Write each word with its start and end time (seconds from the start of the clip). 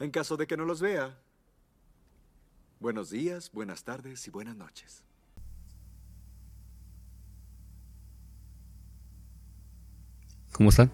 En 0.00 0.10
caso 0.12 0.36
de 0.36 0.46
que 0.46 0.56
no 0.56 0.64
los 0.64 0.80
vea. 0.80 1.18
Buenos 2.78 3.10
días, 3.10 3.50
buenas 3.52 3.82
tardes 3.82 4.24
y 4.28 4.30
buenas 4.30 4.56
noches. 4.56 5.02
¿Cómo 10.52 10.70
están? 10.70 10.92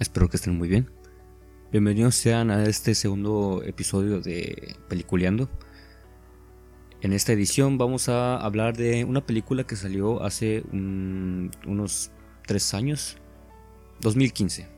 Espero 0.00 0.28
que 0.28 0.36
estén 0.36 0.58
muy 0.58 0.68
bien. 0.68 0.90
Bienvenidos 1.70 2.16
sean 2.16 2.50
a 2.50 2.64
este 2.64 2.96
segundo 2.96 3.62
episodio 3.64 4.20
de 4.20 4.76
Peliculeando. 4.88 5.48
En 7.02 7.12
esta 7.12 7.32
edición 7.32 7.78
vamos 7.78 8.08
a 8.08 8.36
hablar 8.36 8.76
de 8.76 9.04
una 9.04 9.24
película 9.24 9.64
que 9.64 9.76
salió 9.76 10.24
hace 10.24 10.64
unos 10.72 12.10
tres 12.44 12.74
años, 12.74 13.18
2015. 14.00 14.75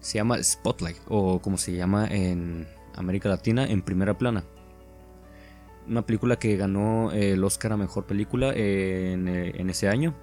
Se 0.00 0.18
llama 0.18 0.42
Spotlight, 0.42 0.98
o 1.08 1.40
como 1.40 1.58
se 1.58 1.72
llama 1.72 2.06
en 2.06 2.66
América 2.94 3.28
Latina, 3.28 3.66
en 3.66 3.82
primera 3.82 4.16
plana. 4.16 4.44
Una 5.86 6.04
película 6.04 6.38
que 6.38 6.56
ganó 6.56 7.12
el 7.12 7.42
Oscar 7.42 7.72
a 7.72 7.76
Mejor 7.76 8.06
Película 8.06 8.52
en, 8.54 9.28
en 9.28 9.70
ese 9.70 9.88
año. 9.88 10.14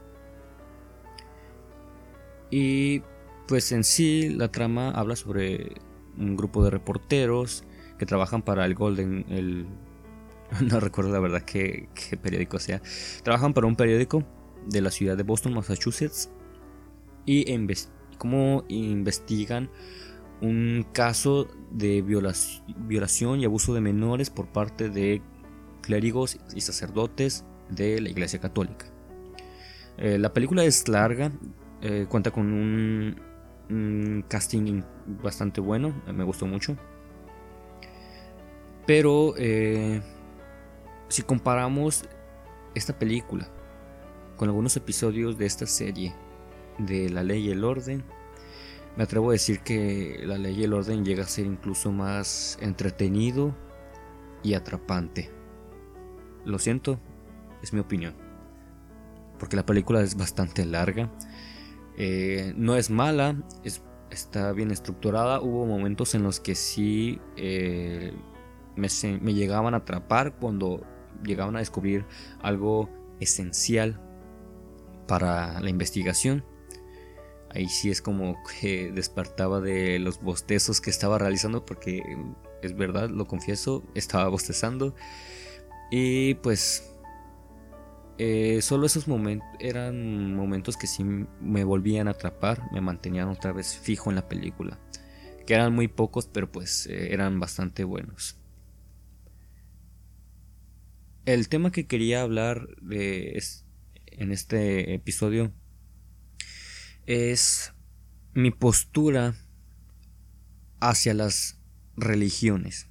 Y 2.51 3.01
pues 3.47 3.71
en 3.71 3.83
sí 3.83 4.29
la 4.29 4.51
trama 4.51 4.91
habla 4.91 5.15
sobre 5.15 5.73
un 6.17 6.35
grupo 6.35 6.63
de 6.63 6.69
reporteros 6.69 7.63
que 7.97 8.05
trabajan 8.05 8.41
para 8.41 8.65
el 8.65 8.75
Golden, 8.75 9.25
el, 9.29 9.67
no 10.61 10.79
recuerdo 10.79 11.11
la 11.11 11.19
verdad 11.19 11.41
qué, 11.41 11.89
periódico 12.21 12.59
sea, 12.59 12.81
trabajan 13.23 13.53
para 13.53 13.67
un 13.67 13.75
periódico 13.75 14.23
de 14.67 14.81
la 14.81 14.91
ciudad 14.91 15.17
de 15.17 15.23
Boston, 15.23 15.53
Massachusetts, 15.53 16.29
y 17.25 17.51
cómo 18.17 18.63
investigan 18.67 19.69
un 20.41 20.85
caso 20.91 21.47
de 21.71 22.01
violación 22.01 23.39
y 23.39 23.45
abuso 23.45 23.73
de 23.73 23.81
menores 23.81 24.29
por 24.29 24.47
parte 24.47 24.89
de 24.89 25.21
clérigos 25.81 26.37
y 26.53 26.61
sacerdotes 26.61 27.45
de 27.69 28.01
la 28.01 28.09
Iglesia 28.09 28.39
Católica. 28.39 28.85
Eh, 29.97 30.17
la 30.17 30.33
película 30.33 30.63
es 30.63 30.87
larga, 30.87 31.31
eh, 31.81 32.05
cuenta 32.09 32.31
con 32.31 32.51
un, 32.51 33.21
casting 34.27 34.83
bastante 35.23 35.61
bueno, 35.61 35.93
me 36.13 36.23
gustó 36.23 36.45
mucho. 36.45 36.75
Pero 38.85 39.33
eh, 39.37 40.01
si 41.07 41.23
comparamos 41.23 42.03
esta 42.75 42.97
película 42.97 43.49
con 44.35 44.49
algunos 44.49 44.75
episodios 44.77 45.37
de 45.37 45.45
esta 45.45 45.65
serie 45.65 46.13
de 46.77 47.09
La 47.09 47.23
Ley 47.23 47.47
y 47.47 47.51
el 47.51 47.63
Orden, 47.63 48.03
me 48.97 49.03
atrevo 49.03 49.29
a 49.29 49.33
decir 49.33 49.59
que 49.59 50.21
La 50.23 50.37
Ley 50.37 50.59
y 50.59 50.63
el 50.63 50.73
Orden 50.73 51.03
llega 51.03 51.23
a 51.23 51.27
ser 51.27 51.45
incluso 51.45 51.91
más 51.91 52.57
entretenido 52.61 53.55
y 54.43 54.53
atrapante. 54.53 55.31
Lo 56.45 56.59
siento, 56.59 56.99
es 57.61 57.73
mi 57.73 57.79
opinión. 57.79 58.15
Porque 59.39 59.55
la 59.55 59.65
película 59.65 60.01
es 60.01 60.15
bastante 60.15 60.63
larga 60.65 61.11
eh, 61.97 62.53
no 62.57 62.75
es 62.75 62.89
mala, 62.89 63.37
está 64.09 64.51
bien 64.51 64.71
estructurada. 64.71 65.41
Hubo 65.41 65.65
momentos 65.65 66.13
en 66.15 66.23
los 66.23 66.39
que 66.39 66.55
sí 66.55 67.19
eh, 67.37 68.13
me, 68.75 68.87
me, 69.21 69.33
llegaban 69.33 69.73
a 69.73 69.77
atrapar 69.77 70.35
cuando 70.35 70.81
llegaban 71.23 71.55
a 71.55 71.59
descubrir 71.59 72.05
algo 72.41 72.89
esencial 73.19 74.01
para 75.07 75.59
la 75.61 75.69
investigación. 75.69 76.43
Ahí 77.55 77.69
sí 77.69 77.89
es 77.89 78.01
como 78.01 78.35
que 78.59 78.91
despertaba 78.91 79.61
de 79.61 79.97
los 79.97 80.21
bostezos 80.21 80.81
que 80.81 80.89
estaba 80.89 81.17
realizando 81.17 81.65
porque 81.65 82.03
es 82.61 82.75
verdad, 82.75 83.09
lo 83.09 83.27
confieso, 83.27 83.83
estaba 83.95 84.27
bostezando. 84.27 84.93
Y 85.89 86.33
pues 86.35 86.93
eh, 88.17 88.61
solo 88.61 88.85
esos 88.85 89.07
momentos 89.07 89.47
eran 89.59 90.35
momentos 90.35 90.75
que 90.75 90.85
sí 90.85 91.05
me 91.05 91.63
volvían 91.63 92.09
a 92.09 92.11
atrapar, 92.11 92.61
me 92.73 92.81
mantenían 92.81 93.29
otra 93.29 93.53
vez 93.53 93.77
fijo 93.77 94.09
en 94.09 94.17
la 94.17 94.27
película. 94.27 94.77
Que 95.47 95.53
eran 95.53 95.73
muy 95.73 95.87
pocos, 95.87 96.27
pero 96.27 96.51
pues 96.51 96.87
eh, 96.87 97.13
eran 97.13 97.39
bastante 97.39 97.85
buenos. 97.85 98.37
El 101.23 101.47
tema 101.47 101.71
que 101.71 101.87
quería 101.87 102.21
hablar 102.21 102.67
de, 102.81 103.41
en 104.07 104.31
este 104.33 104.93
episodio 104.93 105.53
es 107.05 107.73
mi 108.33 108.51
postura 108.51 109.35
hacia 110.79 111.13
las 111.13 111.59
religiones. 111.95 112.89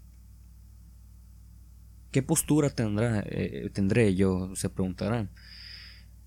¿Qué 2.10 2.22
postura 2.22 2.70
tendrá, 2.70 3.24
eh, 3.26 3.70
tendré 3.72 4.14
yo? 4.14 4.54
Se 4.54 4.68
preguntarán. 4.68 5.30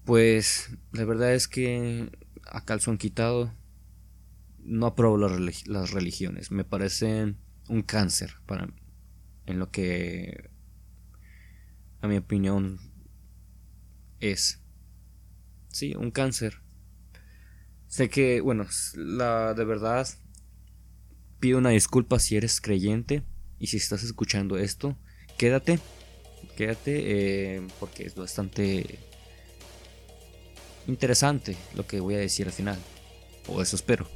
Pues 0.03 0.69
la 0.91 1.05
verdad 1.05 1.33
es 1.33 1.47
que 1.47 2.11
a 2.45 2.63
calzón 2.63 2.97
quitado 2.97 3.53
no 4.59 4.85
apruebo 4.85 5.17
las, 5.17 5.91
religiones. 5.91 6.51
Me 6.51 6.63
parecen 6.63 7.37
un 7.69 7.81
cáncer 7.81 8.35
para 8.45 8.67
en 9.45 9.59
lo 9.59 9.71
que 9.71 10.49
a 12.01 12.07
mi 12.07 12.17
opinión 12.17 12.79
es. 14.19 14.61
Sí, 15.69 15.95
un 15.95 16.11
cáncer. 16.11 16.61
Sé 17.87 18.09
que, 18.09 18.41
bueno, 18.41 18.65
la 18.95 19.53
de 19.53 19.65
verdad 19.65 20.07
pido 21.39 21.57
una 21.57 21.69
disculpa 21.69 22.19
si 22.19 22.35
eres 22.35 22.59
creyente 22.61 23.23
y 23.59 23.67
si 23.67 23.77
estás 23.77 24.03
escuchando 24.03 24.57
esto 24.57 24.97
quédate, 25.37 25.79
quédate 26.55 27.55
eh, 27.55 27.67
porque 27.79 28.05
es 28.05 28.15
bastante 28.15 28.99
interesante 30.87 31.55
lo 31.75 31.85
que 31.85 31.99
voy 31.99 32.15
a 32.15 32.19
decir 32.19 32.47
al 32.47 32.53
final, 32.53 32.79
o 33.47 33.61
eso 33.61 33.75
espero. 33.75 34.07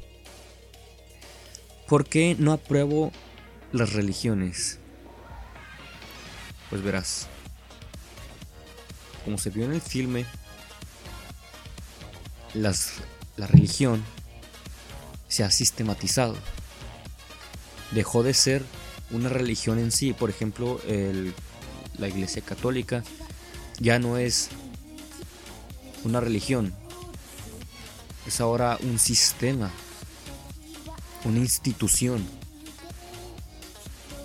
¿Por 1.88 2.06
qué 2.06 2.36
no 2.38 2.52
apruebo 2.52 3.12
las 3.72 3.92
religiones? 3.92 4.78
Pues 6.70 6.82
verás, 6.82 7.28
como 9.24 9.38
se 9.38 9.50
vio 9.50 9.66
en 9.66 9.72
el 9.72 9.80
filme, 9.80 10.24
las, 12.54 12.94
la 13.36 13.46
religión 13.46 14.04
se 15.28 15.44
ha 15.44 15.50
sistematizado. 15.50 16.36
Dejó 17.92 18.22
de 18.22 18.34
ser 18.34 18.62
una 19.10 19.28
religión 19.28 19.78
en 19.78 19.90
sí, 19.90 20.12
por 20.12 20.30
ejemplo, 20.30 20.80
la 21.98 22.08
Iglesia 22.08 22.42
Católica 22.42 23.04
ya 23.78 23.98
no 23.98 24.16
es 24.16 24.48
una 26.04 26.20
religión, 26.20 26.74
es 28.26 28.40
ahora 28.40 28.78
un 28.82 28.98
sistema, 28.98 29.70
una 31.24 31.38
institución, 31.38 32.24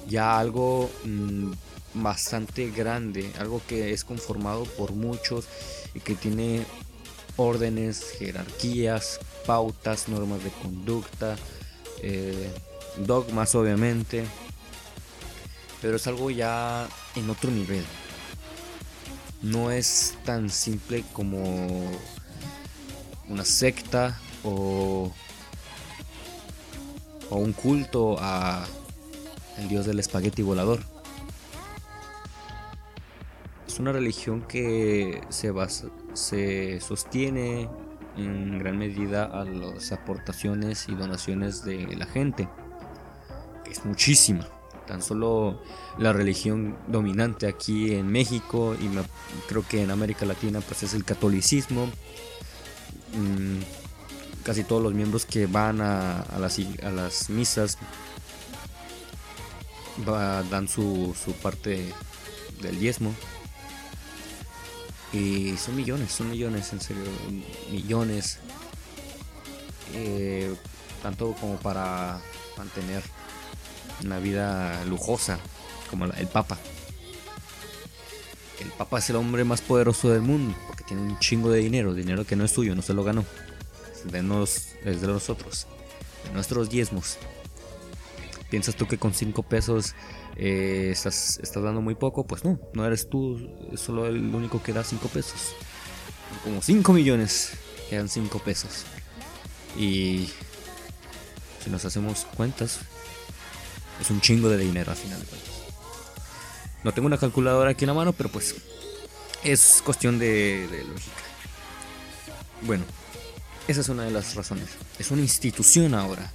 ya 0.08 0.40
algo 0.40 0.90
mm, 1.04 1.52
bastante 1.96 2.72
grande, 2.72 3.32
algo 3.40 3.62
que 3.68 3.94
es 3.94 4.04
conformado 4.04 4.66
por 4.66 4.94
muchos 4.94 5.46
y 5.94 6.00
que 6.00 6.16
tiene 6.16 6.66
órdenes, 7.38 8.04
jerarquías, 8.18 9.20
pautas, 9.46 10.10
normas 10.10 10.44
de 10.44 10.50
conducta, 10.50 11.36
eh, 12.02 12.52
dogmas 12.98 13.56
obviamente, 13.56 14.26
pero 15.82 15.96
es 15.96 16.08
algo 16.08 16.30
ya 16.30 16.88
en 17.16 17.30
otro 17.30 17.50
nivel. 17.52 17.86
No 19.42 19.72
es 19.72 20.16
tan 20.26 20.50
simple 20.50 21.04
como 21.14 21.92
una 23.30 23.46
secta 23.46 24.20
o, 24.44 25.12
o 27.30 27.36
un 27.36 27.54
culto 27.54 28.18
a 28.20 28.66
el 29.58 29.68
dios 29.68 29.86
del 29.86 30.00
espagueti 30.00 30.42
volador. 30.42 30.97
Es 33.78 33.82
una 33.82 33.92
religión 33.92 34.42
que 34.42 35.22
se, 35.30 35.52
basa, 35.52 35.90
se 36.14 36.80
sostiene 36.82 37.70
en 38.18 38.58
gran 38.58 38.76
medida 38.80 39.26
a 39.26 39.46
las 39.46 39.92
aportaciones 39.92 40.90
y 40.90 40.96
donaciones 40.96 41.64
de 41.64 41.96
la 41.96 42.08
gente. 42.08 42.50
Es 43.70 43.86
muchísima 43.86 44.48
tan 44.88 45.04
solo 45.04 45.62
la 46.00 46.12
religión 46.12 46.76
dominante 46.88 47.46
aquí 47.46 47.94
en 47.94 48.08
México 48.08 48.76
y 48.82 48.90
creo 49.48 49.64
que 49.68 49.84
en 49.84 49.92
América 49.92 50.26
Latina 50.26 50.60
pues 50.62 50.82
es 50.82 50.96
el 50.96 51.06
catolicismo. 51.06 51.86
Mm, 53.14 53.60
casi 54.44 54.64
todos 54.64 54.82
los 54.82 54.96
miembros 54.96 55.28
que 55.28 55.46
van 55.46 55.82
a, 55.82 56.22
a 56.22 56.40
las, 56.40 57.30
misas 57.30 57.78
dan 60.04 60.68
su, 60.68 61.14
parte 61.44 61.94
del 62.60 62.80
diezmo. 62.80 63.14
Y 65.14 65.56
son 65.58 65.76
millones, 65.76 66.12
son 66.12 66.30
millones, 66.30 66.74
en 66.74 66.82
serio, 66.82 67.04
millones. 67.72 68.40
Eh, 69.94 70.54
tanto 71.02 71.34
como 71.40 71.58
para 71.58 72.20
mantener 72.58 73.02
una 74.04 74.20
vida 74.20 74.84
lujosa, 74.86 75.40
como 75.90 76.06
el 76.06 76.28
Papa. 76.28 76.58
El 78.60 78.70
Papa 78.72 79.00
es 79.00 79.10
el 79.10 79.16
hombre 79.16 79.44
más 79.44 79.62
poderoso 79.62 80.10
del 80.10 80.22
mundo, 80.22 80.56
porque 80.68 80.84
tiene 80.84 81.04
un 81.04 81.20
chingo 81.20 81.50
de 81.50 81.60
dinero, 81.60 81.94
dinero 81.94 82.26
que 82.26 82.36
no 82.36 82.44
es 82.44 82.52
suyo, 82.52 82.76
no 82.76 82.82
se 82.82 82.94
lo 82.94 83.04
ganó. 83.04 83.24
De, 84.04 84.20
es 84.86 85.02
de 85.02 85.08
nosotros, 85.08 85.68
de 86.26 86.34
nuestros 86.34 86.70
diezmos. 86.70 87.18
¿Piensas 88.50 88.76
tú 88.76 88.88
que 88.88 88.98
con 88.98 89.14
5 89.14 89.44
pesos 89.44 89.94
eh, 90.38 90.90
estás, 90.92 91.40
estás 91.44 91.64
dando 91.64 91.82
muy 91.82 91.96
poco? 91.96 92.26
Pues 92.26 92.46
no, 92.46 92.60
no 92.74 92.86
eres 92.86 93.10
tú 93.10 93.50
solo 93.76 94.08
el 94.08 94.34
único 94.34 94.64
que 94.64 94.74
da 94.74 94.84
5 94.84 95.08
pesos. 95.10 95.54
Como 96.44 96.62
5 96.62 96.94
millones 96.94 97.52
que 97.90 97.98
dan 97.98 98.08
5 98.08 98.40
pesos. 98.40 98.86
Y 99.78 100.30
si 101.64 101.70
nos 101.70 101.84
hacemos 101.84 102.26
cuentas, 102.36 102.80
es 104.00 104.10
un 104.10 104.22
chingo 104.22 104.50
de 104.50 104.58
dinero 104.58 104.92
al 104.92 104.98
final 104.98 105.20
de 105.20 105.26
cuentas. 105.26 105.52
No 106.84 106.94
tengo 106.94 107.08
una 107.08 107.18
calculadora 107.18 107.72
aquí 107.72 107.84
en 107.84 107.90
la 107.90 107.94
mano, 107.96 108.14
pero 108.14 108.30
pues 108.30 108.56
es 109.44 109.82
cuestión 109.84 110.20
de 110.20 110.68
lógica. 110.88 111.12
Bueno, 112.62 112.86
esa 113.68 113.82
es 113.82 113.90
una 113.90 114.06
de 114.06 114.12
las 114.12 114.36
razones. 114.36 114.70
Es 114.98 115.12
una 115.12 115.22
institución 115.22 115.94
ahora. 115.94 116.32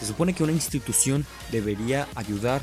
Se 0.00 0.06
supone 0.06 0.34
que 0.34 0.42
una 0.42 0.52
institución 0.52 1.26
debería 1.50 2.08
ayudar 2.14 2.62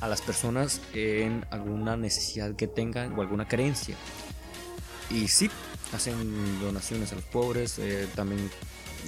a 0.00 0.08
las 0.08 0.20
personas 0.20 0.80
en 0.94 1.46
alguna 1.50 1.96
necesidad 1.96 2.56
que 2.56 2.66
tengan 2.66 3.16
o 3.16 3.22
alguna 3.22 3.46
carencia. 3.46 3.96
Y 5.10 5.28
sí, 5.28 5.50
hacen 5.92 6.60
donaciones 6.60 7.12
a 7.12 7.16
los 7.16 7.24
pobres, 7.24 7.78
eh, 7.78 8.08
también 8.14 8.50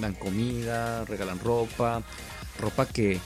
dan 0.01 0.15
comida, 0.15 1.05
regalan 1.05 1.41
ropa, 1.41 2.03
ropa 2.61 2.87
que 2.87 3.21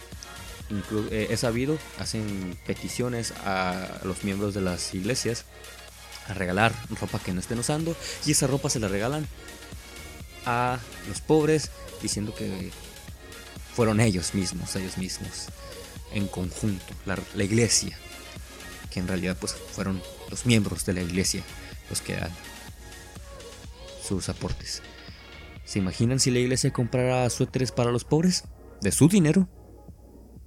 eh, 1.10 1.26
he 1.30 1.36
sabido, 1.36 1.78
hacen 1.98 2.58
peticiones 2.66 3.32
a 3.44 4.00
los 4.04 4.24
miembros 4.24 4.54
de 4.54 4.60
las 4.60 4.94
iglesias 4.94 5.44
a 6.28 6.34
regalar 6.34 6.72
ropa 7.00 7.18
que 7.18 7.32
no 7.32 7.40
estén 7.40 7.58
usando 7.58 7.96
y 8.26 8.32
esa 8.32 8.46
ropa 8.46 8.68
se 8.68 8.80
la 8.80 8.88
regalan 8.88 9.26
a 10.44 10.78
los 11.08 11.20
pobres 11.20 11.70
diciendo 12.02 12.34
que 12.34 12.70
fueron 13.78 14.00
ellos 14.00 14.34
mismos, 14.34 14.74
ellos 14.74 14.98
mismos 14.98 15.46
en 16.12 16.26
conjunto, 16.26 16.84
la, 17.06 17.16
la 17.36 17.44
iglesia, 17.44 17.96
que 18.90 18.98
en 18.98 19.06
realidad 19.06 19.36
pues 19.38 19.54
fueron 19.54 20.02
los 20.30 20.46
miembros 20.46 20.84
de 20.84 20.94
la 20.94 21.02
iglesia 21.02 21.44
los 21.88 22.00
que 22.00 22.16
dan 22.16 22.32
sus 24.02 24.28
aportes. 24.28 24.82
¿Se 25.64 25.78
imaginan 25.78 26.18
si 26.18 26.32
la 26.32 26.40
iglesia 26.40 26.72
comprara 26.72 27.30
suéteres 27.30 27.70
para 27.70 27.92
los 27.92 28.02
pobres? 28.02 28.48
¿De 28.80 28.90
su 28.90 29.06
dinero? 29.06 29.48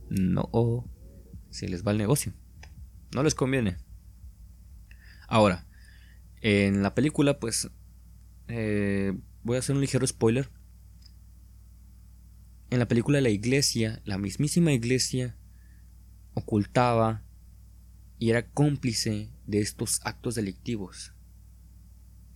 No, 0.10 0.50
se 1.52 1.70
les 1.70 1.88
va 1.88 1.94
el 1.94 2.00
negocio. 2.00 2.34
No 3.16 3.24
les 3.24 3.34
conviene. 3.34 3.78
Ahora, 5.30 5.66
en 6.42 6.84
la 6.84 6.94
película, 6.94 7.40
pues, 7.40 7.72
eh, 8.50 9.14
voy 9.42 9.56
a 9.56 9.60
hacer 9.60 9.74
un 9.74 9.80
ligero 9.80 10.06
spoiler. 10.06 10.50
En 12.72 12.80
la 12.80 12.88
película 12.88 13.20
la 13.20 13.30
iglesia, 13.30 14.02
la 14.06 14.18
mismísima 14.18 14.72
iglesia, 14.72 15.36
ocultaba 16.34 17.22
y 18.18 18.30
era 18.30 18.50
cómplice 18.50 19.30
de 19.46 19.60
estos 19.60 20.00
actos 20.06 20.36
delictivos. 20.36 21.14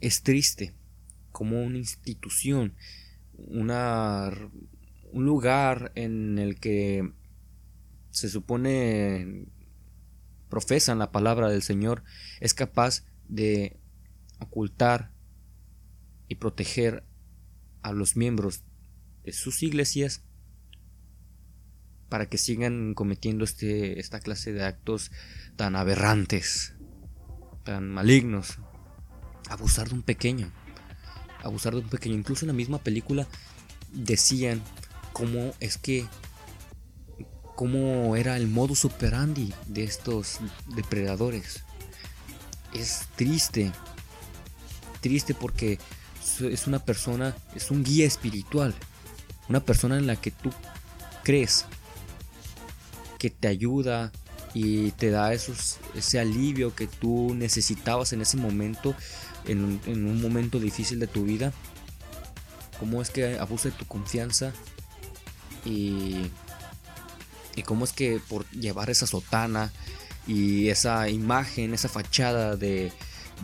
Es 0.01 0.23
triste 0.23 0.75
como 1.31 1.63
una 1.63 1.77
institución, 1.77 2.75
un 3.37 3.69
lugar 5.13 5.93
en 5.95 6.37
el 6.37 6.59
que 6.59 7.13
se 8.09 8.27
supone 8.27 9.47
profesan 10.49 10.99
la 10.99 11.13
palabra 11.13 11.47
del 11.47 11.61
Señor, 11.61 12.03
es 12.41 12.53
capaz 12.53 13.05
de 13.29 13.79
ocultar 14.41 15.13
y 16.27 16.35
proteger 16.35 17.05
a 17.83 17.93
los 17.93 18.17
miembros 18.17 18.65
sus 19.31 19.63
iglesias 19.63 20.21
para 22.09 22.29
que 22.29 22.37
sigan 22.37 22.93
cometiendo 22.93 23.43
este, 23.43 23.99
esta 23.99 24.19
clase 24.19 24.53
de 24.53 24.63
actos 24.63 25.11
tan 25.55 25.75
aberrantes, 25.75 26.73
tan 27.63 27.89
malignos. 27.89 28.59
Abusar 29.49 29.89
de 29.89 29.95
un 29.95 30.01
pequeño, 30.01 30.51
abusar 31.43 31.73
de 31.73 31.81
un 31.81 31.89
pequeño. 31.89 32.15
Incluso 32.15 32.45
en 32.45 32.47
la 32.47 32.53
misma 32.53 32.79
película 32.79 33.27
decían 33.91 34.61
cómo 35.13 35.53
es 35.59 35.77
que 35.77 36.05
cómo 37.55 38.15
era 38.15 38.37
el 38.37 38.47
modus 38.47 38.85
operandi 38.85 39.53
de 39.67 39.83
estos 39.83 40.39
depredadores. 40.75 41.63
Es 42.73 43.07
triste, 43.15 43.71
triste 44.99 45.33
porque 45.33 45.79
es 46.41 46.67
una 46.67 46.79
persona, 46.79 47.35
es 47.55 47.71
un 47.71 47.83
guía 47.83 48.05
espiritual, 48.05 48.75
una 49.49 49.59
persona 49.59 49.97
en 49.97 50.07
la 50.07 50.15
que 50.15 50.31
tú 50.31 50.51
crees 51.23 51.65
que 53.17 53.29
te 53.29 53.47
ayuda 53.47 54.11
y 54.53 54.91
te 54.91 55.09
da 55.09 55.33
esos, 55.33 55.77
ese 55.95 56.19
alivio 56.19 56.75
que 56.75 56.87
tú 56.87 57.33
necesitabas 57.35 58.13
en 58.13 58.21
ese 58.21 58.37
momento, 58.37 58.95
en, 59.45 59.81
en 59.85 60.05
un 60.05 60.21
momento 60.21 60.59
difícil 60.59 60.99
de 60.99 61.07
tu 61.07 61.23
vida. 61.23 61.53
Cómo 62.79 63.01
es 63.01 63.09
que 63.09 63.37
abusa 63.39 63.69
de 63.69 63.75
tu 63.75 63.85
confianza 63.85 64.53
y 65.65 66.29
y 67.55 67.63
cómo 67.63 67.85
es 67.85 67.93
que 67.93 68.19
por 68.27 68.49
llevar 68.51 68.89
esa 68.89 69.07
sotana 69.07 69.71
y 70.27 70.69
esa 70.69 71.09
imagen, 71.09 71.73
esa 71.73 71.89
fachada 71.89 72.55
de, 72.55 72.91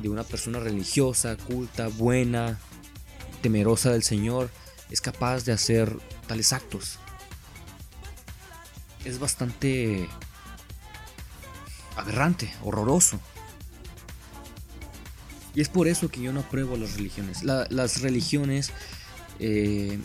una 0.03 0.23
persona 0.23 0.59
religiosa, 0.59 1.37
culta, 1.37 1.87
buena, 1.87 2.59
temerosa 3.41 3.91
del 3.91 4.03
Señor, 4.03 4.49
es 4.91 5.01
capaz 5.01 5.45
de 5.45 5.53
hacer 5.53 5.97
tales 6.27 6.53
actos. 6.53 6.99
Es 9.05 9.19
bastante 9.19 10.07
aberrante, 11.95 12.53
horroroso. 12.61 13.19
Y 15.55 15.61
es 15.61 15.69
por 15.69 15.87
eso 15.87 16.09
que 16.09 16.21
yo 16.21 16.31
no 16.31 16.41
apruebo 16.41 16.77
las 16.77 16.95
religiones. 16.95 17.43
las 17.43 18.01
religiones, 18.01 18.71
eh, 19.39 19.99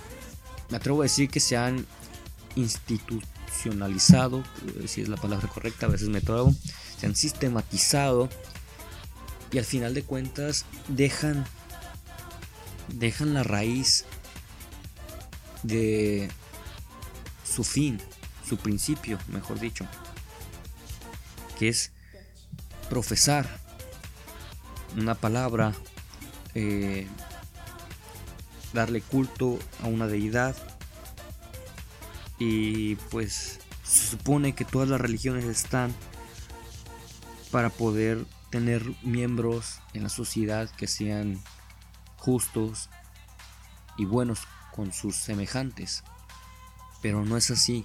me 0.71 0.77
atrevo 0.77 1.03
a 1.03 1.05
decir 1.05 1.29
que 1.29 1.41
se 1.41 1.57
han 1.57 1.87
instituido 2.55 3.37
si 4.87 5.01
es 5.01 5.09
la 5.09 5.17
palabra 5.17 5.49
correcta, 5.49 5.87
a 5.87 5.89
veces 5.89 6.09
me 6.09 6.21
trago, 6.21 6.55
se 6.99 7.07
han 7.07 7.17
sistematizado 7.17 8.29
y 9.53 9.59
al 9.59 9.65
final 9.65 9.95
de 9.95 10.03
cuentas 10.03 10.65
dejan 10.89 11.47
dejan 12.89 13.35
la 13.35 13.43
raíz 13.43 14.05
de 15.67 16.31
su 17.45 17.65
fin, 17.65 18.01
su 18.47 18.57
principio, 18.57 19.19
mejor 19.29 19.59
dicho, 19.59 19.87
que 21.59 21.69
es 21.69 21.93
profesar 22.89 23.47
una 24.97 25.15
palabra, 25.15 25.75
eh, 26.55 27.07
darle 28.73 29.01
culto 29.01 29.59
a 29.83 29.87
una 29.87 30.07
deidad. 30.07 30.57
Y 32.39 32.97
pues 33.11 33.61
se 33.83 34.07
supone 34.11 34.55
que 34.55 34.65
todas 34.65 34.89
las 34.89 35.01
religiones 35.01 35.45
están 35.45 35.95
para 37.51 37.71
poder 37.71 38.25
tener 38.51 38.83
miembros 39.03 39.81
en 39.95 40.03
la 40.03 40.09
sociedad 40.09 40.69
que 40.71 40.87
sean 40.87 41.41
justos 42.17 42.91
y 43.97 44.05
buenos 44.05 44.41
con 44.77 44.93
sus 44.93 45.17
semejantes. 45.17 46.05
Pero 47.03 47.25
no 47.25 47.37
es 47.37 47.51
así. 47.51 47.85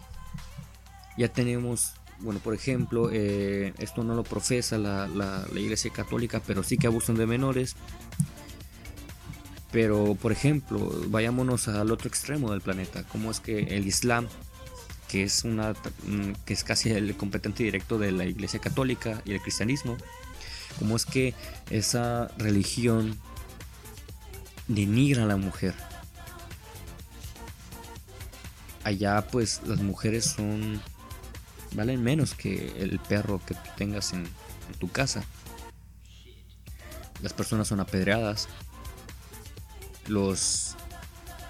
Ya 1.18 1.30
tenemos, 1.30 1.94
bueno, 2.20 2.40
por 2.40 2.54
ejemplo, 2.54 3.10
eh, 3.12 3.74
esto 3.80 4.04
no 4.04 4.16
lo 4.16 4.24
profesa 4.24 4.78
la, 4.78 5.08
la, 5.08 5.46
Iglesia 5.56 5.92
Católica, 5.92 6.42
pero 6.46 6.64
sí 6.64 6.78
que 6.78 6.88
abusan 6.88 7.16
de 7.16 7.26
menores. 7.26 7.76
Pero, 9.72 10.16
por 10.16 10.32
ejemplo, 10.32 10.92
vayámonos 11.08 11.70
al 11.70 11.92
otro 11.92 12.10
extremo 12.10 12.52
del 12.52 12.62
planeta, 12.62 13.04
como 13.04 13.32
es 13.32 13.40
que 13.40 13.60
el 13.60 13.88
Islam, 13.88 14.28
que 15.08 15.24
es, 15.24 15.46
una, 15.46 15.74
que 16.46 16.54
es 16.54 16.64
casi 16.66 16.92
el 16.92 17.16
competente 17.16 17.64
directo 17.64 17.98
de 17.98 18.12
la 18.12 18.26
Iglesia 18.26 18.60
Católica 18.60 19.22
y 19.24 19.32
el 19.32 19.42
cristianismo, 19.42 19.96
como 20.78 20.98
es 20.98 21.06
que 21.06 21.34
esa 21.70 22.30
religión 22.38 23.18
denigra 24.68 25.24
a 25.24 25.28
la 25.28 25.38
mujer. 25.38 25.74
Allá 28.84 29.28
pues 29.28 29.62
las 29.66 29.80
mujeres 29.80 30.26
son 30.26 30.82
valen 31.74 32.04
menos 32.04 32.34
que 32.34 32.74
el 32.82 33.00
perro 33.00 33.40
que 33.46 33.56
tengas 33.78 34.14
en 34.14 34.28
tu 34.80 34.90
casa. 34.92 35.24
Las 37.22 37.34
personas 37.34 37.68
son 37.68 37.80
apedreadas, 37.80 38.48
los, 40.08 40.76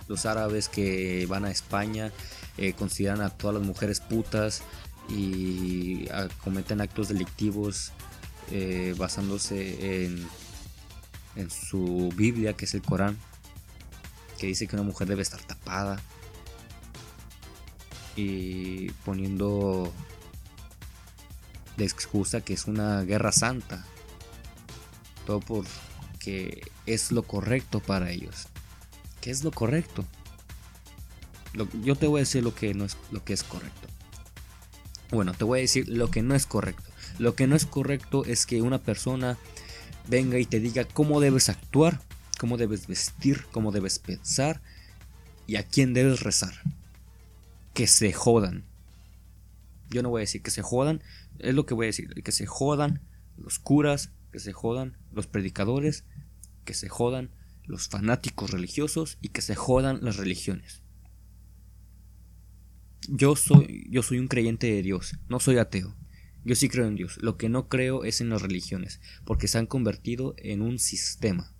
los 0.07 0.25
árabes 0.25 0.67
que 0.67 1.25
van 1.27 1.45
a 1.45 1.51
España 1.51 2.11
eh, 2.57 2.73
consideran 2.73 3.21
a 3.21 3.29
todas 3.29 3.55
las 3.55 3.65
mujeres 3.65 4.01
putas 4.01 4.63
y 5.09 6.07
ah, 6.11 6.27
cometen 6.43 6.81
actos 6.81 7.07
delictivos 7.07 7.91
eh, 8.51 8.93
basándose 8.97 10.05
en, 10.05 10.27
en 11.35 11.49
su 11.49 12.11
Biblia, 12.15 12.53
que 12.53 12.65
es 12.65 12.73
el 12.73 12.81
Corán, 12.81 13.17
que 14.37 14.47
dice 14.47 14.67
que 14.67 14.75
una 14.75 14.83
mujer 14.83 15.07
debe 15.07 15.21
estar 15.21 15.41
tapada 15.41 16.01
y 18.15 18.91
poniendo 19.05 19.91
de 21.77 21.85
excusa 21.85 22.41
que 22.41 22.53
es 22.53 22.65
una 22.65 23.01
guerra 23.01 23.31
santa. 23.31 23.85
Todo 25.25 25.39
porque 25.39 26.61
es 26.85 27.11
lo 27.11 27.23
correcto 27.23 27.79
para 27.79 28.11
ellos. 28.11 28.47
¿Qué 29.21 29.31
es 29.31 29.43
lo 29.43 29.51
correcto? 29.51 30.05
yo 31.83 31.95
te 31.95 32.07
voy 32.07 32.19
a 32.19 32.23
decir 32.23 32.43
lo 32.43 32.55
que 32.55 32.73
no 32.73 32.85
es 32.85 32.97
lo 33.11 33.23
que 33.25 33.33
es 33.33 33.43
correcto. 33.43 33.87
Bueno, 35.11 35.33
te 35.33 35.43
voy 35.43 35.59
a 35.59 35.61
decir 35.61 35.89
lo 35.89 36.09
que 36.09 36.21
no 36.21 36.33
es 36.33 36.45
correcto. 36.45 36.83
Lo 37.19 37.35
que 37.35 37.45
no 37.45 37.55
es 37.55 37.65
correcto 37.65 38.23
es 38.25 38.45
que 38.45 38.61
una 38.61 38.77
persona 38.79 39.37
venga 40.07 40.39
y 40.39 40.45
te 40.45 40.59
diga 40.59 40.85
cómo 40.85 41.19
debes 41.19 41.49
actuar, 41.49 41.99
cómo 42.39 42.57
debes 42.57 42.87
vestir, 42.87 43.45
cómo 43.51 43.71
debes 43.71 43.99
pensar 43.99 44.61
y 45.47 45.57
a 45.57 45.63
quién 45.63 45.93
debes 45.93 46.21
rezar. 46.21 46.53
Que 47.73 47.87
se 47.87 48.13
jodan. 48.13 48.65
Yo 49.89 50.03
no 50.03 50.09
voy 50.09 50.19
a 50.19 50.23
decir 50.23 50.41
que 50.41 50.51
se 50.51 50.61
jodan, 50.61 51.01
es 51.39 51.53
lo 51.53 51.65
que 51.65 51.73
voy 51.73 51.85
a 51.85 51.87
decir, 51.87 52.09
que 52.23 52.31
se 52.31 52.45
jodan 52.45 53.01
los 53.37 53.59
curas, 53.59 54.11
que 54.31 54.39
se 54.39 54.53
jodan 54.53 54.97
los 55.11 55.27
predicadores, 55.27 56.05
que 56.63 56.73
se 56.73 56.89
jodan 56.89 57.31
los 57.65 57.87
fanáticos 57.87 58.51
religiosos 58.51 59.17
y 59.21 59.29
que 59.29 59.41
se 59.41 59.55
jodan 59.55 59.99
las 60.01 60.17
religiones. 60.17 60.81
Yo 63.09 63.35
soy, 63.35 63.87
yo 63.89 64.03
soy 64.03 64.19
un 64.19 64.27
creyente 64.27 64.67
de 64.67 64.81
Dios, 64.81 65.17
no 65.27 65.39
soy 65.39 65.57
ateo. 65.57 65.95
Yo 66.43 66.55
sí 66.55 66.69
creo 66.69 66.87
en 66.87 66.95
Dios. 66.95 67.17
Lo 67.21 67.37
que 67.37 67.49
no 67.49 67.67
creo 67.67 68.03
es 68.03 68.21
en 68.21 68.29
las 68.29 68.41
religiones, 68.41 68.99
porque 69.25 69.47
se 69.47 69.57
han 69.57 69.67
convertido 69.67 70.33
en 70.37 70.61
un 70.61 70.79
sistema. 70.79 71.53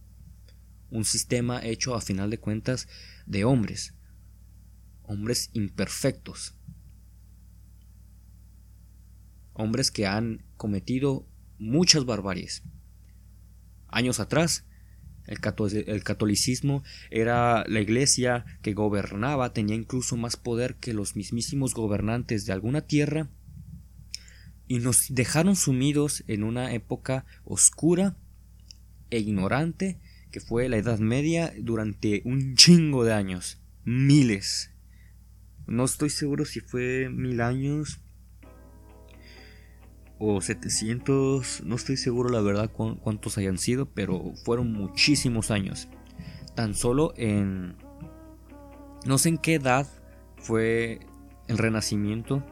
Un 0.89 1.05
sistema 1.05 1.63
hecho 1.63 1.95
a 1.95 2.01
final 2.01 2.29
de 2.29 2.39
cuentas 2.39 2.87
de 3.25 3.45
hombres. 3.45 3.93
Hombres 5.11 5.49
imperfectos. 5.51 6.55
Hombres 9.51 9.91
que 9.91 10.07
han 10.07 10.45
cometido 10.55 11.27
muchas 11.59 12.05
barbaries. 12.05 12.63
Años 13.89 14.21
atrás, 14.21 14.63
el, 15.25 15.41
catolicismo 16.03 16.85
era 17.09 17.65
la 17.67 17.81
iglesia 17.81 18.45
que 18.61 18.73
gobernaba, 18.73 19.51
tenía 19.51 19.75
incluso 19.75 20.15
más 20.15 20.37
poder 20.37 20.75
que 20.75 20.93
los 20.93 21.17
mismísimos 21.17 21.73
gobernantes 21.73 22.45
de 22.45 22.53
alguna 22.53 22.79
tierra 22.79 23.29
y 24.69 24.79
nos 24.79 25.07
dejaron 25.09 25.57
sumidos 25.57 26.23
en 26.27 26.45
una 26.45 26.73
época 26.73 27.25
oscura 27.43 28.15
e 29.09 29.19
ignorante 29.19 29.99
que 30.31 30.39
fue 30.39 30.69
la 30.69 30.77
Edad 30.77 30.99
Media 30.99 31.53
durante 31.59 32.21
un 32.23 32.55
chingo 32.55 33.03
de 33.03 33.11
años, 33.11 33.59
miles. 33.83 34.71
No 35.71 35.85
estoy 35.85 36.09
seguro 36.09 36.45
si 36.45 36.59
fue 36.59 37.09
mil 37.09 37.41
años 37.41 38.01
o 40.19 40.39
700, 40.41 41.63
no 41.65 41.75
estoy 41.75 41.97
seguro 41.97 42.29
la 42.29 42.41
verdad 42.41 42.69
cuántos 42.71 43.37
hayan 43.37 43.57
sido, 43.57 43.87
pero 43.87 44.33
fueron 44.43 44.71
muchísimos 44.71 45.49
años. 45.49 45.87
Tan 46.55 46.75
solo 46.75 47.13
en... 47.17 47.75
No 49.05 49.17
sé 49.17 49.29
en 49.29 49.37
qué 49.37 49.55
edad 49.55 49.87
fue 50.37 50.99
el 51.47 51.57
renacimiento 51.57 52.43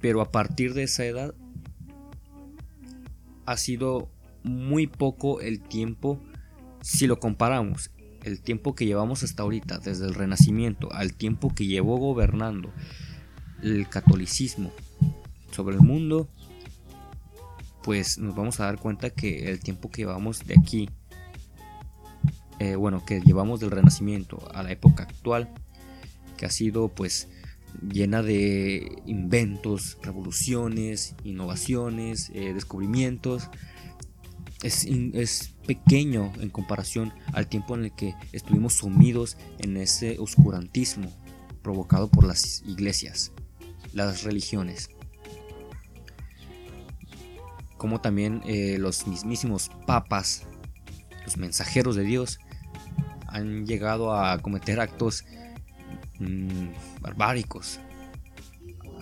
pero 0.00 0.20
a 0.20 0.32
partir 0.32 0.74
de 0.74 0.84
esa 0.84 1.04
edad 1.04 1.34
ha 3.46 3.56
sido 3.56 4.10
muy 4.42 4.86
poco 4.86 5.40
el 5.40 5.60
tiempo 5.60 6.20
si 6.80 7.06
lo 7.06 7.20
comparamos 7.20 7.90
el 8.24 8.40
tiempo 8.40 8.74
que 8.74 8.86
llevamos 8.86 9.22
hasta 9.22 9.42
ahorita 9.42 9.78
desde 9.78 10.06
el 10.06 10.14
renacimiento 10.14 10.92
al 10.92 11.14
tiempo 11.14 11.54
que 11.54 11.66
llevó 11.66 11.96
gobernando 11.96 12.72
el 13.62 13.88
catolicismo 13.88 14.72
sobre 15.50 15.76
el 15.76 15.82
mundo 15.82 16.28
pues 17.82 18.18
nos 18.18 18.34
vamos 18.34 18.60
a 18.60 18.64
dar 18.64 18.78
cuenta 18.78 19.10
que 19.10 19.50
el 19.50 19.60
tiempo 19.60 19.90
que 19.90 20.02
llevamos 20.02 20.46
de 20.46 20.54
aquí 20.58 20.90
eh, 22.58 22.76
bueno 22.76 23.04
que 23.04 23.20
llevamos 23.20 23.60
del 23.60 23.70
renacimiento 23.70 24.48
a 24.54 24.62
la 24.62 24.72
época 24.72 25.04
actual 25.04 25.48
que 26.36 26.46
ha 26.46 26.50
sido 26.50 26.88
pues 26.88 27.28
llena 27.88 28.22
de 28.22 29.02
inventos, 29.06 29.98
revoluciones, 30.02 31.14
innovaciones, 31.24 32.30
eh, 32.34 32.52
descubrimientos. 32.52 33.48
Es, 34.62 34.84
es, 34.84 35.54
pequeño 35.66 36.32
en 36.40 36.50
comparación 36.50 37.12
al 37.32 37.46
tiempo 37.46 37.74
en 37.76 37.84
el 37.84 37.92
que 37.92 38.14
estuvimos 38.32 38.74
sumidos 38.74 39.36
en 39.58 39.76
ese 39.76 40.18
oscurantismo 40.18 41.10
provocado 41.62 42.10
por 42.10 42.24
las 42.24 42.62
iglesias, 42.66 43.32
las 43.92 44.24
religiones. 44.24 44.90
Como 47.76 48.00
también 48.00 48.42
eh, 48.46 48.78
los 48.78 49.06
mismísimos 49.06 49.70
papas, 49.86 50.42
los 51.24 51.36
mensajeros 51.36 51.96
de 51.96 52.02
Dios, 52.02 52.38
han 53.28 53.64
llegado 53.64 54.12
a 54.14 54.38
cometer 54.38 54.80
actos 54.80 55.24
Mm, 56.20 56.72
barbáricos. 57.00 57.80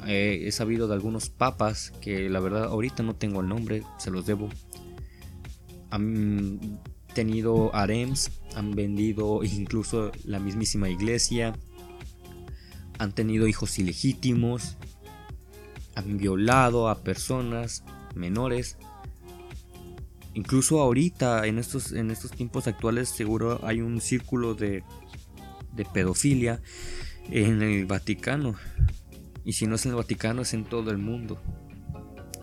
he 0.07 0.51
sabido 0.53 0.87
de 0.87 0.95
algunos 0.95 1.29
papas 1.29 1.93
que 2.01 2.31
la 2.31 2.41
verdad 2.41 2.65
ahorita 2.65 3.03
no 3.03 3.17
tengo 3.17 3.41
el 3.41 3.49
nombre, 3.49 3.83
se 3.99 4.11
los 4.11 4.25
debo. 4.25 4.49
Han 5.91 6.81
tenido 7.15 7.75
harems, 7.75 8.31
han 8.55 8.73
vendido 8.73 9.43
incluso 9.43 10.13
la 10.25 10.39
mismísima 10.39 10.89
iglesia, 10.89 11.55
han 12.99 13.13
tenido 13.13 13.47
hijos 13.47 13.79
ilegítimos, 13.79 14.77
han 15.95 16.19
violado 16.19 16.89
a 16.89 17.03
personas 17.03 17.85
menores. 18.15 18.77
Incluso 20.35 20.81
ahorita, 20.81 21.47
en 21.47 21.59
estos, 21.59 21.93
en 21.93 22.11
estos 22.11 22.31
tiempos 22.31 22.67
actuales, 22.67 23.09
seguro 23.09 23.61
hay 23.65 23.81
un 23.81 24.01
círculo 24.01 24.55
de, 24.55 24.85
de 25.73 25.85
pedofilia 25.85 26.61
en 27.31 27.63
el 27.63 27.87
Vaticano. 27.87 28.55
Y 29.45 29.55
si 29.55 29.67
no 29.67 29.77
es 29.77 29.87
en 29.87 29.93
el 29.93 29.97
Vaticano, 29.97 30.43
es 30.43 30.55
en 30.55 30.65
todo 30.65 30.91
el 30.91 30.99
mundo. 30.99 31.41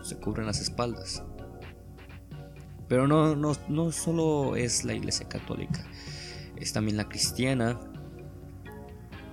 Se 0.02 0.16
cubren 0.16 0.46
las 0.46 0.60
espaldas. 0.60 1.22
Pero 2.88 3.06
no, 3.08 3.34
no, 3.34 3.52
no 3.68 3.92
solo 3.92 4.56
es 4.56 4.84
la 4.84 4.94
Iglesia 4.94 5.28
Católica, 5.28 5.84
es 6.56 6.72
también 6.72 6.96
la 6.96 7.08
cristiana, 7.08 7.80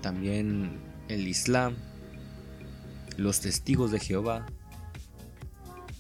también 0.02 0.82
el 1.08 1.28
Islam, 1.28 1.76
los 3.18 3.42
testigos 3.42 3.92
de 3.92 4.00
Jehová 4.00 4.46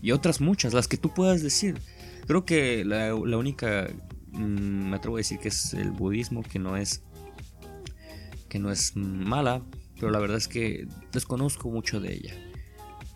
y 0.02 0.12
otras 0.12 0.42
muchas, 0.42 0.74
las 0.74 0.88
que 0.88 0.98
tú 0.98 1.14
puedas 1.14 1.42
decir. 1.44 1.80
Creo 2.28 2.46
que 2.46 2.84
la, 2.86 3.10
la 3.10 3.38
única, 3.38 3.88
mm, 4.32 4.90
me 4.90 4.96
atrevo 4.96 5.18
a 5.18 5.20
decir 5.20 5.40
que 5.40 5.50
es 5.50 5.74
el 5.74 5.92
budismo, 5.92 6.44
que 6.44 6.60
no 6.60 6.76
es 6.76 7.04
que 8.50 8.60
no 8.60 8.72
es 8.72 8.96
mala, 8.96 9.64
pero 9.96 10.12
la 10.12 10.20
verdad 10.20 10.38
es 10.38 10.48
que 10.48 10.88
desconozco 11.12 11.72
mucho 11.72 12.00
de 12.00 12.14
ella. 12.14 12.36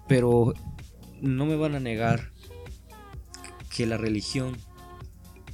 Pero 0.07 0.53
no 1.21 1.45
me 1.45 1.55
van 1.55 1.75
a 1.75 1.79
negar 1.79 2.31
que 3.77 3.85
la 3.85 3.97
religión 3.97 4.57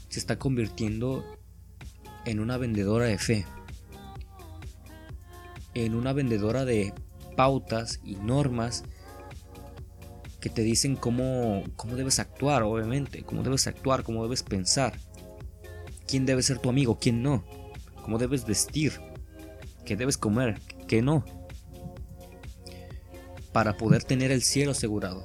se 0.07 0.17
está 0.17 0.39
convirtiendo 0.39 1.25
en 2.23 2.39
una 2.39 2.55
vendedora 2.55 3.03
de 3.03 3.17
fe, 3.17 3.45
en 5.73 5.93
una 5.93 6.13
vendedora 6.13 6.63
de 6.63 6.93
pautas 7.35 7.99
y 8.01 8.15
normas 8.15 8.85
que 10.39 10.49
te 10.49 10.61
dicen 10.61 10.95
cómo, 10.95 11.65
cómo 11.75 11.97
debes 11.97 12.19
actuar, 12.19 12.63
obviamente, 12.63 13.23
cómo 13.23 13.43
debes 13.43 13.67
actuar, 13.67 14.03
cómo 14.03 14.23
debes 14.23 14.41
pensar, 14.41 14.97
quién 16.07 16.25
debe 16.25 16.43
ser 16.43 16.59
tu 16.59 16.69
amigo, 16.69 16.97
quién 17.01 17.23
no, 17.23 17.43
cómo 18.03 18.19
debes 18.19 18.45
vestir, 18.45 19.01
que 19.85 19.97
debes 19.97 20.17
comer, 20.17 20.61
que 20.87 21.01
no, 21.01 21.25
para 23.51 23.75
poder 23.75 24.05
tener 24.05 24.31
el 24.31 24.43
cielo 24.43 24.71
asegurado. 24.71 25.23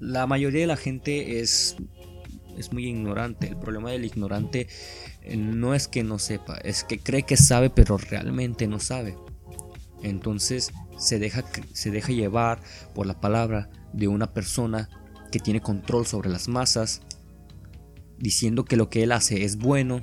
La 0.00 0.26
mayoría 0.26 0.62
de 0.62 0.66
la 0.66 0.76
gente 0.76 1.40
es, 1.40 1.76
es 2.56 2.72
muy 2.72 2.86
ignorante. 2.86 3.48
El 3.48 3.56
problema 3.56 3.90
del 3.90 4.04
ignorante 4.04 4.68
eh, 5.22 5.36
no 5.36 5.74
es 5.74 5.88
que 5.88 6.04
no 6.04 6.18
sepa, 6.18 6.56
es 6.58 6.84
que 6.84 6.98
cree 6.98 7.24
que 7.24 7.36
sabe 7.36 7.70
pero 7.70 7.98
realmente 7.98 8.66
no 8.66 8.78
sabe. 8.80 9.16
Entonces 10.02 10.72
se 10.96 11.18
deja, 11.18 11.44
se 11.72 11.90
deja 11.90 12.12
llevar 12.12 12.60
por 12.94 13.06
la 13.06 13.20
palabra 13.20 13.70
de 13.92 14.08
una 14.08 14.32
persona 14.32 14.88
que 15.32 15.40
tiene 15.40 15.60
control 15.60 16.06
sobre 16.06 16.30
las 16.30 16.48
masas, 16.48 17.02
diciendo 18.18 18.64
que 18.64 18.76
lo 18.76 18.88
que 18.88 19.02
él 19.02 19.12
hace 19.12 19.44
es 19.44 19.56
bueno 19.56 20.02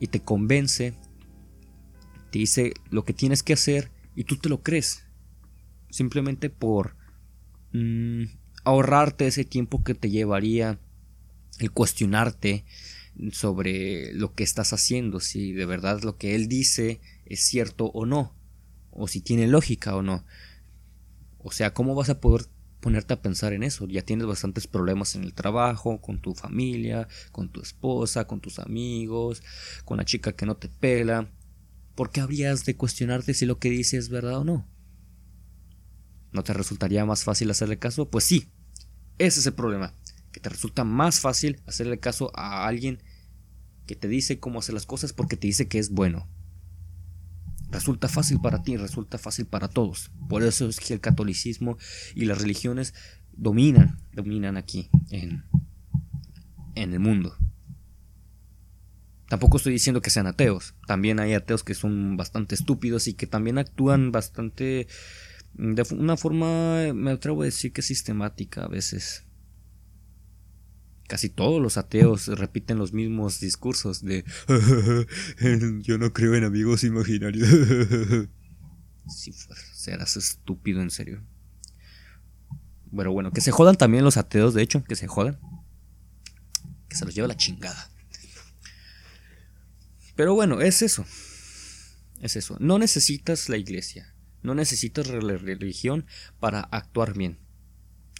y 0.00 0.06
te 0.06 0.20
convence 0.20 0.94
te 2.30 2.38
dice 2.38 2.74
lo 2.90 3.04
que 3.04 3.12
tienes 3.12 3.42
que 3.42 3.54
hacer 3.54 3.90
y 4.14 4.24
tú 4.24 4.36
te 4.36 4.48
lo 4.48 4.62
crees. 4.62 5.04
Simplemente 5.90 6.50
por 6.50 6.96
mm, 7.72 8.24
ahorrarte 8.68 9.26
ese 9.26 9.44
tiempo 9.44 9.82
que 9.82 9.94
te 9.94 10.10
llevaría 10.10 10.78
el 11.58 11.72
cuestionarte 11.72 12.64
sobre 13.32 14.12
lo 14.12 14.34
que 14.34 14.44
estás 14.44 14.72
haciendo, 14.72 15.20
si 15.20 15.52
de 15.52 15.66
verdad 15.66 16.02
lo 16.02 16.16
que 16.16 16.34
él 16.34 16.48
dice 16.48 17.00
es 17.24 17.40
cierto 17.40 17.86
o 17.86 18.06
no, 18.06 18.34
o 18.90 19.08
si 19.08 19.20
tiene 19.20 19.46
lógica 19.46 19.96
o 19.96 20.02
no. 20.02 20.24
O 21.38 21.50
sea, 21.50 21.72
¿cómo 21.72 21.94
vas 21.94 22.10
a 22.10 22.20
poder 22.20 22.46
ponerte 22.80 23.14
a 23.14 23.22
pensar 23.22 23.52
en 23.52 23.62
eso? 23.62 23.86
Ya 23.88 24.02
tienes 24.02 24.26
bastantes 24.26 24.66
problemas 24.66 25.14
en 25.16 25.24
el 25.24 25.34
trabajo, 25.34 26.00
con 26.00 26.20
tu 26.20 26.34
familia, 26.34 27.08
con 27.32 27.48
tu 27.50 27.60
esposa, 27.60 28.26
con 28.26 28.40
tus 28.40 28.58
amigos, 28.58 29.42
con 29.84 29.96
la 29.96 30.04
chica 30.04 30.32
que 30.32 30.46
no 30.46 30.56
te 30.56 30.68
pela. 30.68 31.30
¿Por 31.94 32.10
qué 32.10 32.20
habrías 32.20 32.64
de 32.64 32.76
cuestionarte 32.76 33.34
si 33.34 33.46
lo 33.46 33.58
que 33.58 33.70
dice 33.70 33.96
es 33.96 34.10
verdad 34.10 34.38
o 34.38 34.44
no? 34.44 34.68
¿No 36.30 36.44
te 36.44 36.52
resultaría 36.52 37.04
más 37.04 37.24
fácil 37.24 37.50
hacerle 37.50 37.78
caso? 37.78 38.10
Pues 38.10 38.24
sí, 38.24 38.48
ese 39.18 39.40
es 39.40 39.46
el 39.46 39.54
problema, 39.54 39.94
que 40.32 40.40
te 40.40 40.48
resulta 40.48 40.84
más 40.84 41.20
fácil 41.20 41.60
hacerle 41.66 41.98
caso 41.98 42.30
a 42.34 42.66
alguien 42.66 43.02
que 43.86 43.96
te 43.96 44.08
dice 44.08 44.38
cómo 44.38 44.58
hacer 44.58 44.74
las 44.74 44.86
cosas 44.86 45.12
porque 45.12 45.36
te 45.36 45.46
dice 45.46 45.68
que 45.68 45.78
es 45.78 45.90
bueno. 45.90 46.28
Resulta 47.70 48.08
fácil 48.08 48.40
para 48.40 48.62
ti, 48.62 48.76
resulta 48.76 49.18
fácil 49.18 49.46
para 49.46 49.68
todos. 49.68 50.10
Por 50.28 50.42
eso 50.42 50.68
es 50.68 50.80
que 50.80 50.94
el 50.94 51.00
catolicismo 51.00 51.76
y 52.14 52.24
las 52.24 52.40
religiones 52.40 52.94
dominan, 53.32 54.00
dominan 54.12 54.56
aquí 54.56 54.90
en, 55.10 55.44
en 56.74 56.92
el 56.92 57.00
mundo. 57.00 57.36
Tampoco 59.28 59.58
estoy 59.58 59.74
diciendo 59.74 60.00
que 60.00 60.10
sean 60.10 60.26
ateos. 60.26 60.74
También 60.86 61.20
hay 61.20 61.34
ateos 61.34 61.62
que 61.62 61.74
son 61.74 62.16
bastante 62.16 62.54
estúpidos 62.54 63.08
y 63.08 63.14
que 63.14 63.26
también 63.26 63.58
actúan 63.58 64.12
bastante 64.12 64.88
de 65.58 65.84
una 65.90 66.16
forma, 66.16 66.92
me 66.94 67.10
atrevo 67.10 67.42
a 67.42 67.46
decir 67.46 67.72
que 67.72 67.82
sistemática 67.82 68.64
a 68.64 68.68
veces. 68.68 69.24
Casi 71.08 71.30
todos 71.30 71.60
los 71.60 71.78
ateos 71.78 72.28
repiten 72.28 72.78
los 72.78 72.92
mismos 72.92 73.40
discursos 73.40 74.04
de 74.04 74.24
yo 75.80 75.96
no 75.96 76.12
creo 76.12 76.34
en 76.34 76.44
amigos 76.44 76.84
imaginarios. 76.84 77.48
si 79.08 79.32
serás 79.72 80.16
estúpido 80.16 80.80
en 80.80 80.90
serio. 80.90 81.24
Bueno, 82.90 83.12
bueno, 83.12 83.32
que 83.32 83.40
se 83.40 83.50
jodan 83.50 83.76
también 83.76 84.04
los 84.04 84.16
ateos, 84.16 84.54
de 84.54 84.62
hecho, 84.62 84.84
que 84.84 84.96
se 84.96 85.08
jodan. 85.08 85.40
Que 86.88 86.96
se 86.96 87.04
los 87.04 87.14
lleva 87.14 87.26
la 87.26 87.36
chingada. 87.36 87.90
Pero 90.14 90.34
bueno, 90.34 90.60
es 90.60 90.82
eso. 90.82 91.04
Es 92.20 92.36
eso. 92.36 92.56
No 92.60 92.78
necesitas 92.78 93.48
la 93.48 93.56
iglesia. 93.56 94.14
No 94.42 94.54
necesitas 94.54 95.08
religión 95.08 96.06
para 96.38 96.60
actuar 96.60 97.16
bien. 97.16 97.38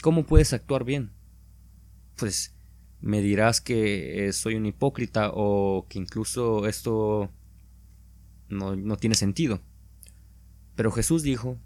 ¿Cómo 0.02 0.26
puedes 0.26 0.52
actuar 0.52 0.84
bien? 0.84 1.12
Pues 2.16 2.54
me 3.00 3.20
dirás 3.20 3.60
que 3.60 4.26
eh, 4.26 4.32
soy 4.32 4.56
un 4.56 4.66
hipócrita 4.66 5.30
o 5.32 5.86
que 5.88 5.98
incluso 5.98 6.66
esto 6.66 7.30
no, 8.48 8.76
no 8.76 8.96
tiene 8.96 9.14
sentido. 9.14 9.60
Pero 10.74 10.92
Jesús 10.92 11.22
dijo, 11.22 11.58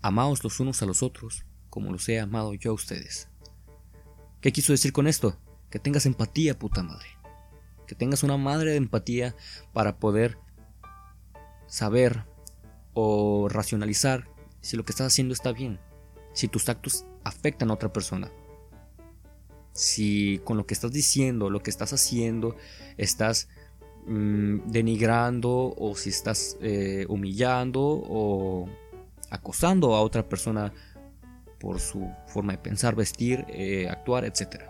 amaos 0.00 0.42
los 0.44 0.60
unos 0.60 0.82
a 0.82 0.86
los 0.86 1.02
otros 1.02 1.44
como 1.70 1.90
los 1.90 2.08
he 2.08 2.20
amado 2.20 2.52
yo 2.52 2.72
a 2.72 2.74
ustedes. 2.74 3.28
¿Qué 4.42 4.52
quiso 4.52 4.72
decir 4.72 4.92
con 4.92 5.06
esto? 5.06 5.38
Que 5.70 5.78
tengas 5.78 6.04
empatía, 6.04 6.58
puta 6.58 6.82
madre. 6.82 7.06
Que 7.86 7.94
tengas 7.94 8.22
una 8.22 8.36
madre 8.36 8.72
de 8.72 8.76
empatía 8.76 9.34
para 9.72 9.98
poder 9.98 10.36
saber 11.68 12.26
o 12.94 13.48
racionalizar 13.48 14.28
si 14.60 14.76
lo 14.76 14.84
que 14.84 14.92
estás 14.92 15.08
haciendo 15.08 15.34
está 15.34 15.52
bien, 15.52 15.78
si 16.32 16.48
tus 16.48 16.68
actos 16.68 17.04
afectan 17.24 17.70
a 17.70 17.74
otra 17.74 17.92
persona, 17.92 18.30
si 19.72 20.40
con 20.44 20.56
lo 20.56 20.66
que 20.66 20.74
estás 20.74 20.92
diciendo, 20.92 21.50
lo 21.50 21.62
que 21.62 21.70
estás 21.70 21.92
haciendo, 21.92 22.56
estás 22.96 23.48
mm, 24.06 24.70
denigrando 24.70 25.74
o 25.76 25.94
si 25.96 26.10
estás 26.10 26.56
eh, 26.60 27.06
humillando 27.08 27.80
o 27.82 28.68
acosando 29.30 29.94
a 29.94 30.02
otra 30.02 30.28
persona 30.28 30.72
por 31.58 31.80
su 31.80 32.10
forma 32.26 32.52
de 32.52 32.58
pensar, 32.58 32.94
vestir, 32.94 33.46
eh, 33.48 33.88
actuar, 33.88 34.24
etc. 34.24 34.62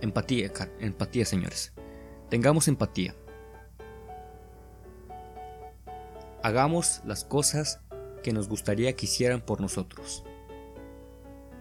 Empatía, 0.00 0.50
empatía, 0.78 1.24
señores. 1.24 1.72
Tengamos 2.28 2.68
empatía. 2.68 3.14
Hagamos 6.42 7.02
las 7.04 7.24
cosas 7.24 7.80
que 8.22 8.32
nos 8.32 8.48
gustaría 8.48 8.94
que 8.94 9.06
hicieran 9.06 9.40
por 9.40 9.60
nosotros. 9.60 10.24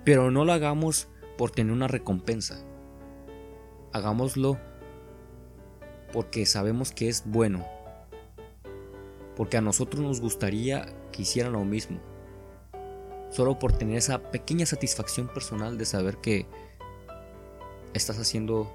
Pero 0.04 0.32
no 0.32 0.46
lo 0.46 0.54
hagamos 0.54 1.08
por 1.38 1.52
tener 1.52 1.74
una 1.74 1.88
recompensa. 1.88 2.63
Hagámoslo 3.94 4.60
porque 6.13 6.46
sabemos 6.46 6.92
que 6.92 7.10
es 7.10 7.24
bueno. 7.26 7.65
Porque 9.36 9.58
a 9.58 9.62
nosotros 9.62 10.02
nos 10.02 10.22
gustaría 10.22 10.88
que 11.12 11.22
hicieran 11.22 11.54
lo 11.54 11.63
mismo. 11.63 12.00
Solo 13.30 13.60
por 13.60 13.74
tener 13.74 13.98
esa 13.98 14.32
pequeña 14.32 14.65
satisfacción 14.65 15.28
personal 15.28 15.78
de 15.78 15.86
saber 15.86 16.18
que 16.18 16.48
estás 17.94 18.20
haciendo 18.20 18.72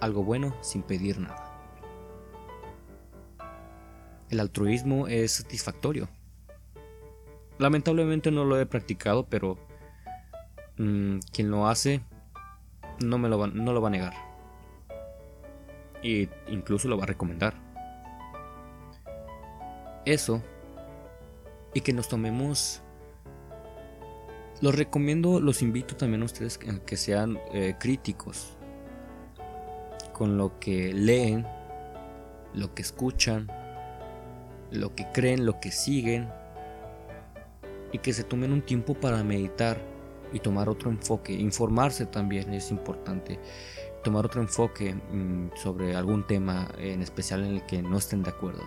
algo 0.00 0.22
bueno 0.22 0.54
sin 0.62 0.82
pedir 0.82 1.18
nada 1.18 1.45
el 4.30 4.40
altruismo 4.40 5.08
es 5.08 5.32
satisfactorio. 5.32 6.08
Lamentablemente 7.58 8.30
no 8.30 8.44
lo 8.44 8.60
he 8.60 8.66
practicado, 8.66 9.26
pero 9.28 9.58
mm, 10.78 11.18
quien 11.32 11.50
lo 11.50 11.68
hace 11.68 12.02
no, 13.00 13.18
me 13.18 13.28
lo 13.28 13.38
va, 13.38 13.46
no 13.46 13.72
lo 13.72 13.80
va 13.80 13.88
a 13.88 13.90
negar. 13.90 14.14
E 16.02 16.28
incluso 16.48 16.88
lo 16.88 16.96
va 16.96 17.04
a 17.04 17.06
recomendar. 17.06 17.54
Eso. 20.04 20.42
Y 21.74 21.80
que 21.80 21.92
nos 21.92 22.08
tomemos... 22.08 22.82
Los 24.62 24.74
recomiendo, 24.74 25.38
los 25.38 25.60
invito 25.60 25.96
también 25.96 26.22
a 26.22 26.24
ustedes 26.24 26.56
que 26.58 26.96
sean 26.96 27.38
eh, 27.52 27.74
críticos 27.78 28.56
con 30.14 30.38
lo 30.38 30.58
que 30.58 30.94
leen, 30.94 31.46
lo 32.54 32.72
que 32.72 32.80
escuchan, 32.80 33.52
lo 34.70 34.94
que 34.94 35.06
creen, 35.12 35.46
lo 35.46 35.60
que 35.60 35.70
siguen, 35.70 36.28
y 37.92 37.98
que 37.98 38.12
se 38.12 38.24
tomen 38.24 38.52
un 38.52 38.62
tiempo 38.62 38.94
para 38.94 39.22
meditar 39.22 39.80
y 40.32 40.40
tomar 40.40 40.68
otro 40.68 40.90
enfoque, 40.90 41.32
informarse 41.32 42.06
también 42.06 42.52
es 42.52 42.70
importante, 42.70 43.38
tomar 44.02 44.26
otro 44.26 44.42
enfoque 44.42 44.94
mm, 44.94 45.56
sobre 45.56 45.94
algún 45.94 46.26
tema 46.26 46.68
en 46.78 47.02
especial 47.02 47.44
en 47.44 47.54
el 47.54 47.66
que 47.66 47.82
no 47.82 47.96
estén 47.96 48.22
de 48.22 48.30
acuerdo. 48.30 48.62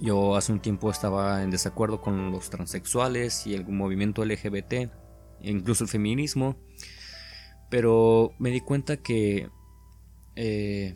Yo 0.00 0.36
hace 0.36 0.52
un 0.52 0.60
tiempo 0.60 0.90
estaba 0.90 1.42
en 1.42 1.50
desacuerdo 1.50 2.00
con 2.00 2.30
los 2.30 2.50
transexuales 2.50 3.46
y 3.46 3.54
el 3.54 3.66
movimiento 3.66 4.24
LGBT, 4.24 4.72
e 4.72 4.90
incluso 5.42 5.84
el 5.84 5.90
feminismo, 5.90 6.56
pero 7.70 8.32
me 8.38 8.50
di 8.50 8.60
cuenta 8.60 8.96
que 8.96 9.48
eh, 10.36 10.94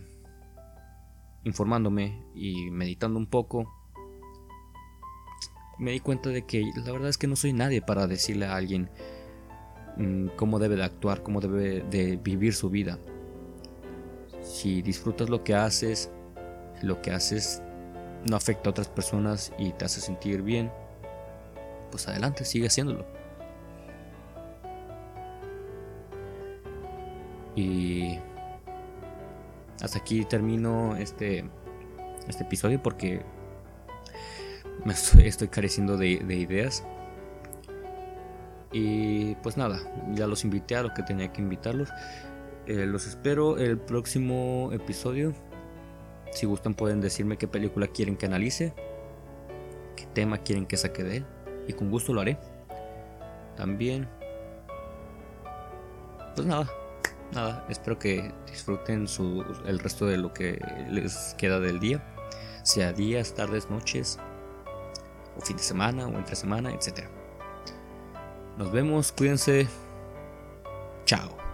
informándome 1.44 2.22
y 2.34 2.70
meditando 2.70 3.18
un 3.18 3.26
poco, 3.26 3.77
me 5.78 5.92
di 5.92 6.00
cuenta 6.00 6.30
de 6.30 6.42
que 6.42 6.64
la 6.84 6.92
verdad 6.92 7.08
es 7.08 7.18
que 7.18 7.26
no 7.26 7.36
soy 7.36 7.52
nadie 7.52 7.80
para 7.80 8.06
decirle 8.06 8.46
a 8.46 8.56
alguien 8.56 8.90
mm, 9.96 10.28
cómo 10.36 10.58
debe 10.58 10.76
de 10.76 10.84
actuar, 10.84 11.22
cómo 11.22 11.40
debe 11.40 11.82
de 11.82 12.16
vivir 12.16 12.54
su 12.54 12.68
vida. 12.68 12.98
Si 14.42 14.82
disfrutas 14.82 15.30
lo 15.30 15.44
que 15.44 15.54
haces, 15.54 16.10
lo 16.82 17.00
que 17.00 17.12
haces 17.12 17.62
no 18.28 18.36
afecta 18.36 18.68
a 18.68 18.70
otras 18.70 18.88
personas 18.88 19.52
y 19.58 19.72
te 19.72 19.84
hace 19.84 20.00
sentir 20.00 20.42
bien, 20.42 20.70
pues 21.90 22.08
adelante, 22.08 22.44
sigue 22.44 22.66
haciéndolo. 22.66 23.06
Y 27.54 28.18
hasta 29.82 29.98
aquí 29.98 30.24
termino 30.24 30.96
este, 30.96 31.44
este 32.28 32.44
episodio 32.44 32.82
porque 32.82 33.22
me 34.84 34.92
estoy, 34.92 35.48
careciendo 35.48 35.96
de, 35.96 36.08
ideas. 36.08 36.84
Y 38.72 39.34
pues 39.36 39.56
nada, 39.56 39.80
ya 40.12 40.26
los 40.26 40.44
invité 40.44 40.76
a 40.76 40.82
lo 40.82 40.92
que 40.94 41.02
tenía 41.02 41.32
que 41.32 41.40
invitarlos. 41.40 41.88
Eh, 42.66 42.86
los 42.86 43.06
espero 43.06 43.56
el 43.58 43.78
próximo 43.78 44.70
episodio. 44.72 45.32
Si 46.32 46.46
gustan 46.46 46.74
pueden 46.74 47.00
decirme 47.00 47.38
qué 47.38 47.48
película 47.48 47.86
quieren 47.86 48.16
que 48.16 48.26
analice, 48.26 48.74
qué 49.96 50.06
tema 50.12 50.38
quieren 50.38 50.66
que 50.66 50.76
saque 50.76 51.02
de 51.02 51.16
él. 51.18 51.26
Y 51.66 51.72
con 51.72 51.90
gusto 51.90 52.12
lo 52.12 52.20
haré. 52.20 52.38
También. 53.56 54.08
Pues 56.34 56.46
nada, 56.46 56.68
nada, 57.32 57.66
espero 57.68 57.98
que 57.98 58.32
disfruten 58.50 59.08
su, 59.08 59.44
el 59.66 59.78
resto 59.78 60.06
de 60.06 60.18
lo 60.18 60.32
que 60.32 60.60
les 60.90 61.34
queda 61.36 61.58
del 61.58 61.80
día. 61.80 62.04
sea 62.62 62.92
días, 62.92 63.34
tardes, 63.34 63.70
noches, 63.70 64.18
o 65.38 65.42
fin 65.42 65.56
de 65.56 65.62
semana, 65.62 66.06
o 66.06 66.18
entre 66.18 66.34
semana, 66.36 66.72
etc. 66.72 67.06
Nos 68.56 68.70
vemos, 68.70 69.12
cuídense. 69.12 69.68
Chao. 71.04 71.47